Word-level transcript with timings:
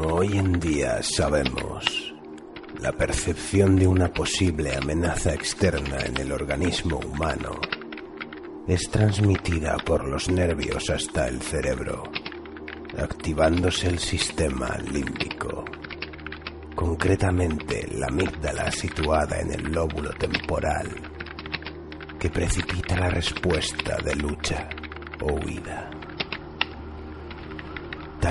Como 0.00 0.14
hoy 0.14 0.38
en 0.38 0.58
día 0.58 1.02
sabemos, 1.02 2.14
la 2.80 2.90
percepción 2.90 3.76
de 3.76 3.86
una 3.86 4.10
posible 4.10 4.74
amenaza 4.74 5.34
externa 5.34 5.98
en 6.06 6.16
el 6.16 6.32
organismo 6.32 7.00
humano 7.00 7.60
es 8.66 8.88
transmitida 8.90 9.76
por 9.76 10.08
los 10.08 10.30
nervios 10.30 10.88
hasta 10.88 11.28
el 11.28 11.42
cerebro, 11.42 12.04
activándose 12.96 13.88
el 13.88 13.98
sistema 13.98 14.74
límbico, 14.90 15.66
concretamente 16.74 17.86
la 17.92 18.06
amígdala 18.06 18.72
situada 18.72 19.38
en 19.38 19.52
el 19.52 19.70
lóbulo 19.70 20.12
temporal, 20.14 20.88
que 22.18 22.30
precipita 22.30 22.96
la 22.96 23.10
respuesta 23.10 23.98
de 24.02 24.16
lucha 24.16 24.66
o 25.20 25.34
huida. 25.34 25.99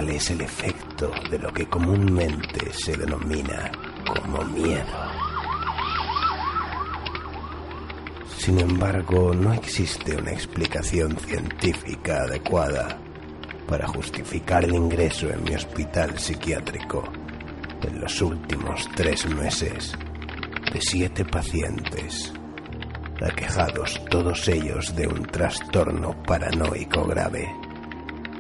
Es 0.07 0.31
el 0.31 0.41
efecto 0.41 1.11
de 1.29 1.37
lo 1.37 1.53
que 1.53 1.67
comúnmente 1.67 2.71
se 2.71 2.95
denomina 2.95 3.69
como 4.07 4.43
miedo. 4.45 4.85
Sin 8.37 8.59
embargo, 8.59 9.33
no 9.33 9.53
existe 9.53 10.15
una 10.15 10.31
explicación 10.31 11.17
científica 11.17 12.23
adecuada 12.23 12.97
para 13.67 13.87
justificar 13.87 14.63
el 14.63 14.73
ingreso 14.73 15.29
en 15.29 15.43
mi 15.43 15.53
hospital 15.53 16.17
psiquiátrico 16.17 17.03
en 17.83 17.99
los 17.99 18.21
últimos 18.21 18.89
tres 18.95 19.27
meses 19.27 19.95
de 20.73 20.81
siete 20.81 21.25
pacientes, 21.25 22.33
aquejados 23.21 24.01
todos 24.09 24.47
ellos 24.47 24.95
de 24.95 25.07
un 25.07 25.23
trastorno 25.23 26.15
paranoico 26.23 27.03
grave 27.03 27.68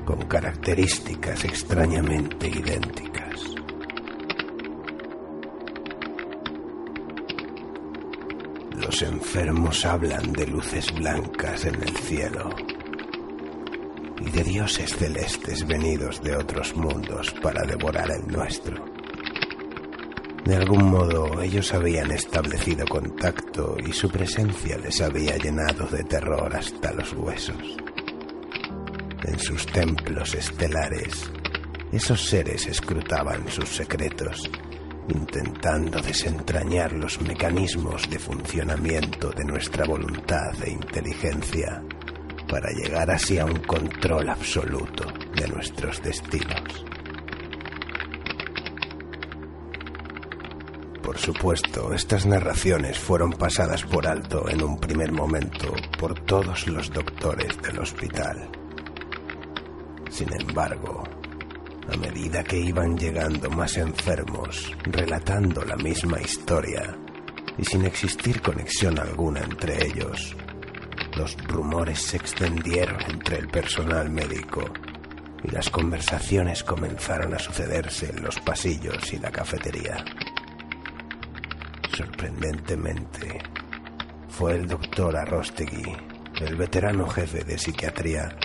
con 0.09 0.25
características 0.25 1.45
extrañamente 1.45 2.47
idénticas. 2.47 3.41
Los 8.75 9.03
enfermos 9.03 9.85
hablan 9.85 10.33
de 10.33 10.47
luces 10.47 10.91
blancas 10.95 11.65
en 11.65 11.75
el 11.75 11.95
cielo 11.95 12.49
y 14.19 14.31
de 14.31 14.43
dioses 14.43 14.95
celestes 14.95 15.67
venidos 15.67 16.23
de 16.23 16.35
otros 16.37 16.75
mundos 16.75 17.31
para 17.43 17.63
devorar 17.67 18.09
el 18.09 18.33
nuestro. 18.33 18.83
De 20.43 20.55
algún 20.55 20.89
modo 20.89 21.39
ellos 21.39 21.71
habían 21.75 22.09
establecido 22.09 22.87
contacto 22.87 23.77
y 23.77 23.93
su 23.93 24.09
presencia 24.09 24.75
les 24.79 25.01
había 25.01 25.37
llenado 25.37 25.85
de 25.85 26.03
terror 26.03 26.55
hasta 26.55 26.93
los 26.93 27.13
huesos 27.13 27.77
en 29.23 29.39
sus 29.39 29.65
templos 29.67 30.33
estelares, 30.33 31.31
esos 31.91 32.23
seres 32.27 32.67
escrutaban 32.67 33.47
sus 33.49 33.69
secretos, 33.69 34.49
intentando 35.09 35.99
desentrañar 36.01 36.93
los 36.93 37.19
mecanismos 37.21 38.07
de 38.09 38.19
funcionamiento 38.19 39.31
de 39.31 39.43
nuestra 39.43 39.85
voluntad 39.85 40.53
e 40.63 40.71
inteligencia 40.71 41.83
para 42.47 42.69
llegar 42.71 43.09
así 43.09 43.39
a 43.39 43.45
un 43.45 43.59
control 43.59 44.29
absoluto 44.29 45.05
de 45.35 45.47
nuestros 45.47 46.01
destinos. 46.01 46.85
Por 51.01 51.17
supuesto, 51.17 51.91
estas 51.93 52.27
narraciones 52.27 52.99
fueron 52.99 53.31
pasadas 53.31 53.83
por 53.83 54.05
alto 54.05 54.47
en 54.47 54.63
un 54.63 54.79
primer 54.79 55.11
momento 55.11 55.73
por 55.99 56.19
todos 56.19 56.67
los 56.67 56.91
doctores 56.91 57.59
del 57.63 57.79
hospital. 57.79 58.58
Sin 60.09 60.33
embargo, 60.33 61.03
a 61.91 61.97
medida 61.97 62.43
que 62.43 62.59
iban 62.59 62.97
llegando 62.97 63.49
más 63.49 63.77
enfermos, 63.77 64.71
relatando 64.83 65.63
la 65.63 65.75
misma 65.75 66.19
historia 66.21 66.95
y 67.57 67.65
sin 67.65 67.85
existir 67.85 68.41
conexión 68.41 68.99
alguna 68.99 69.41
entre 69.41 69.85
ellos, 69.85 70.35
los 71.17 71.35
rumores 71.47 71.99
se 72.01 72.17
extendieron 72.17 72.97
entre 73.09 73.37
el 73.37 73.47
personal 73.47 74.09
médico 74.09 74.65
y 75.43 75.51
las 75.51 75.69
conversaciones 75.69 76.63
comenzaron 76.63 77.33
a 77.33 77.39
sucederse 77.39 78.09
en 78.09 78.23
los 78.23 78.39
pasillos 78.39 79.13
y 79.13 79.19
la 79.19 79.31
cafetería. 79.31 80.03
Sorprendentemente, 81.95 83.41
fue 84.29 84.55
el 84.55 84.67
doctor 84.67 85.17
Arrostegui, 85.17 85.97
el 86.41 86.55
veterano 86.55 87.07
jefe 87.07 87.43
de 87.43 87.57
psiquiatría, 87.57 88.37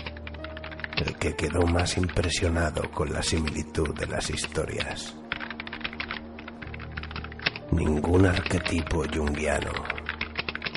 que 1.25 1.47
quedó 1.47 1.65
más 1.65 1.97
impresionado 1.97 2.91
con 2.91 3.11
la 3.11 3.23
similitud 3.23 3.95
de 3.95 4.05
las 4.05 4.29
historias. 4.29 5.15
Ningún 7.71 8.27
arquetipo 8.27 9.03
junguiano, 9.11 9.71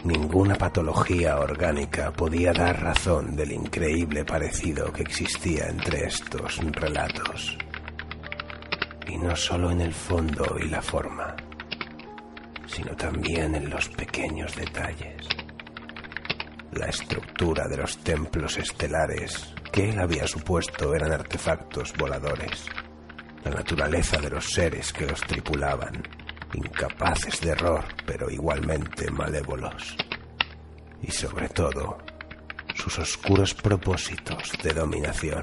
ninguna 0.04 0.54
patología 0.54 1.38
orgánica 1.38 2.10
podía 2.12 2.54
dar 2.54 2.82
razón 2.82 3.37
del 3.37 3.53
increíble 3.53 4.25
parecido 4.25 4.91
que 4.91 5.03
existía 5.03 5.66
entre 5.66 6.06
estos 6.06 6.56
relatos. 6.72 7.58
Y 9.06 9.19
no 9.19 9.37
solo 9.37 9.70
en 9.70 9.82
el 9.82 9.92
fondo 9.92 10.56
y 10.58 10.69
la 10.69 10.81
forma, 10.81 11.37
sino 12.66 12.97
también 12.97 13.54
en 13.54 13.69
los 13.69 13.87
pequeños 13.91 14.56
detalles. 14.56 15.28
La 16.72 16.87
estructura 16.87 17.69
de 17.69 17.76
los 17.76 17.98
templos 17.98 18.56
estelares 18.56 19.53
que 19.71 19.91
él 19.91 19.99
había 19.99 20.27
supuesto 20.27 20.95
eran 20.95 21.12
artefactos 21.12 21.93
voladores, 21.97 22.67
la 23.45 23.51
naturaleza 23.51 24.19
de 24.19 24.31
los 24.31 24.47
seres 24.47 24.93
que 24.93 25.06
los 25.06 25.21
tripulaban, 25.21 26.03
incapaces 26.55 27.41
de 27.41 27.51
error 27.51 27.84
pero 28.06 28.31
igualmente 28.31 29.11
malévolos, 29.11 29.97
y 31.03 31.11
sobre 31.11 31.49
todo 31.49 31.99
sus 32.75 32.99
oscuros 32.99 33.55
propósitos 33.55 34.53
de 34.62 34.73
dominación. 34.73 35.43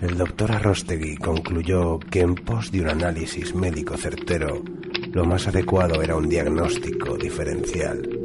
El 0.00 0.16
doctor 0.16 0.52
Arrostegui 0.52 1.16
concluyó 1.16 1.98
que 1.98 2.20
en 2.20 2.34
pos 2.34 2.70
de 2.70 2.82
un 2.82 2.88
análisis 2.88 3.54
médico 3.54 3.96
certero, 3.96 4.62
lo 5.12 5.24
más 5.24 5.48
adecuado 5.48 6.02
era 6.02 6.14
un 6.14 6.28
diagnóstico 6.28 7.16
diferencial 7.16 8.17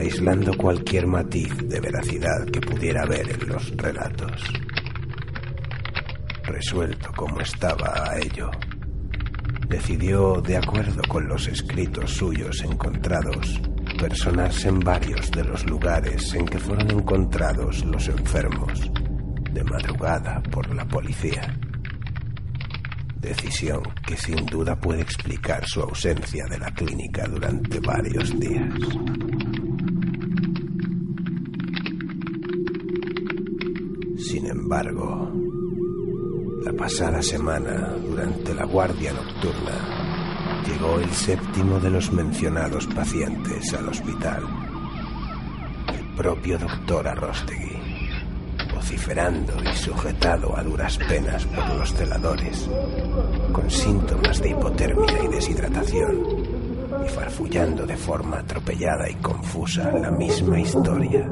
aislando 0.00 0.56
cualquier 0.56 1.06
matiz 1.06 1.54
de 1.68 1.78
veracidad 1.78 2.46
que 2.46 2.60
pudiera 2.60 3.02
haber 3.02 3.30
en 3.30 3.48
los 3.48 3.70
relatos. 3.76 4.42
Resuelto 6.42 7.12
como 7.14 7.40
estaba 7.40 8.10
a 8.10 8.18
ello, 8.18 8.50
decidió, 9.68 10.40
de 10.40 10.56
acuerdo 10.56 11.02
con 11.06 11.28
los 11.28 11.46
escritos 11.48 12.12
suyos 12.12 12.62
encontrados, 12.62 13.60
personarse 13.98 14.68
en 14.68 14.80
varios 14.80 15.30
de 15.30 15.44
los 15.44 15.64
lugares 15.66 16.34
en 16.34 16.46
que 16.46 16.58
fueron 16.58 16.90
encontrados 16.90 17.84
los 17.84 18.08
enfermos 18.08 18.90
de 19.52 19.62
madrugada 19.64 20.42
por 20.50 20.74
la 20.74 20.86
policía. 20.88 21.56
Decisión 23.20 23.82
que 24.06 24.16
sin 24.16 24.46
duda 24.46 24.74
puede 24.80 25.02
explicar 25.02 25.62
su 25.66 25.82
ausencia 25.82 26.46
de 26.46 26.58
la 26.58 26.70
clínica 26.72 27.26
durante 27.28 27.78
varios 27.80 28.40
días. 28.40 29.29
Sin 34.30 34.46
embargo, 34.46 35.28
la 36.64 36.72
pasada 36.74 37.20
semana, 37.20 37.96
durante 38.08 38.54
la 38.54 38.64
guardia 38.64 39.12
nocturna, 39.12 40.62
llegó 40.64 41.00
el 41.00 41.10
séptimo 41.10 41.80
de 41.80 41.90
los 41.90 42.12
mencionados 42.12 42.86
pacientes 42.86 43.74
al 43.74 43.88
hospital. 43.88 44.44
El 45.88 46.14
propio 46.14 46.58
doctor 46.58 47.08
Arrostegui, 47.08 47.76
vociferando 48.72 49.52
y 49.64 49.74
sujetado 49.74 50.56
a 50.56 50.62
duras 50.62 50.96
penas 51.08 51.44
por 51.46 51.68
los 51.74 51.92
celadores, 51.92 52.70
con 53.50 53.68
síntomas 53.68 54.40
de 54.40 54.50
hipotermia 54.50 55.24
y 55.24 55.26
deshidratación, 55.26 56.22
y 57.04 57.08
farfullando 57.08 57.84
de 57.84 57.96
forma 57.96 58.38
atropellada 58.38 59.10
y 59.10 59.14
confusa 59.16 59.90
la 59.90 60.12
misma 60.12 60.60
historia 60.60 61.28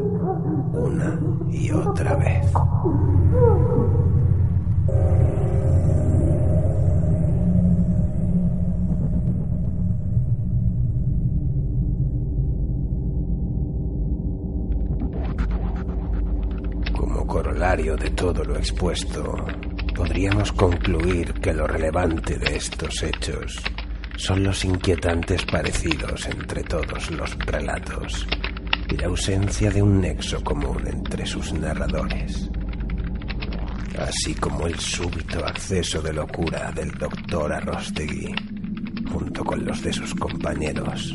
una 0.79 1.19
y 1.51 1.71
otra 1.71 2.15
vez. 2.17 2.51
Como 16.93 17.27
corolario 17.27 17.97
de 17.97 18.11
todo 18.11 18.45
lo 18.45 18.57
expuesto, 18.57 19.35
podríamos 19.95 20.53
concluir 20.53 21.35
que 21.35 21.53
lo 21.53 21.67
relevante 21.67 22.39
de 22.39 22.57
estos 22.57 23.03
hechos 23.03 23.63
son 24.17 24.43
los 24.43 24.65
inquietantes 24.65 25.45
parecidos 25.45 26.27
entre 26.27 26.63
todos 26.65 27.11
los 27.13 27.39
relatos 27.39 28.27
y 28.91 28.97
la 28.97 29.07
ausencia 29.07 29.71
de 29.71 29.83
un 29.83 30.01
nexo 30.01 30.43
común 30.43 30.83
entre 30.87 31.27
sus 31.27 31.53
narradores. 31.53 32.51
así 33.99 34.35
como 34.35 34.67
el 34.67 34.79
súbito 34.79 35.45
acceso 35.45 36.01
de 36.01 36.13
locura 36.13 36.71
del 36.73 36.91
doctor 36.93 37.53
Arrostegui, 37.53 38.33
junto 39.13 39.45
con 39.45 39.65
los 39.65 39.83
de 39.83 39.93
sus 39.93 40.15
compañeros, 40.15 41.15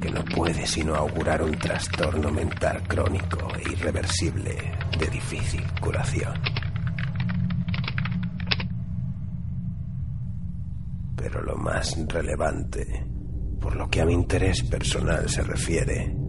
que 0.00 0.10
no 0.10 0.24
puede 0.24 0.66
sino 0.66 0.94
augurar 0.96 1.42
un 1.42 1.52
trastorno 1.52 2.32
mental 2.32 2.82
crónico 2.88 3.48
e 3.64 3.72
irreversible 3.72 4.56
de 4.98 5.06
difícil 5.06 5.62
curación. 5.80 6.34
Pero 11.16 11.42
lo 11.42 11.56
más 11.56 11.96
relevante, 12.08 13.06
por 13.60 13.76
lo 13.76 13.88
que 13.88 14.00
a 14.00 14.06
mi 14.06 14.14
interés 14.14 14.62
personal 14.64 15.28
se 15.28 15.42
refiere, 15.42 16.27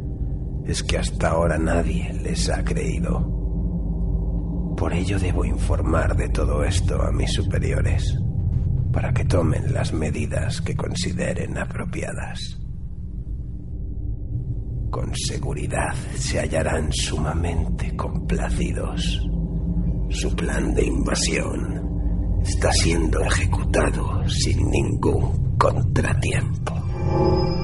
es 0.69 0.83
que 0.83 0.98
hasta 0.98 1.30
ahora 1.30 1.57
nadie 1.57 2.13
les 2.21 2.50
ha 2.50 2.63
creído. 2.63 3.36
Por 4.77 4.94
ello 4.94 5.19
debo 5.19 5.44
informar 5.44 6.16
de 6.16 6.30
todo 6.30 6.63
esto 6.63 7.01
a 7.01 7.12
mis 7.12 7.33
superiores, 7.33 8.16
para 8.94 9.12
que 9.12 9.25
tomen 9.25 9.74
las 9.74 9.92
medidas 9.94 10.62
que 10.62 10.75
consideren 10.75 11.57
apropiadas. 11.57 12.39
Con 14.92 15.16
seguridad 15.16 15.94
se 16.16 16.39
hallarán 16.39 16.92
sumamente 16.92 17.95
complacidos. 17.95 19.27
Su 20.10 20.36
plan 20.36 20.74
de 20.74 20.86
invasión 20.86 22.39
está 22.44 22.72
siendo 22.72 23.19
ejecutado 23.22 24.27
sin 24.27 24.69
ningún 24.69 25.57
contratiempo. 25.57 27.58